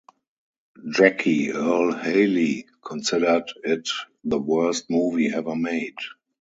Jackie 0.89 1.51
Earle 1.51 1.93
Haley 2.01 2.65
considered 2.83 3.51
it 3.63 3.87
the 4.23 4.39
worst 4.39 4.89
movie 4.89 5.27
ever 5.31 5.55
made. 5.55 5.93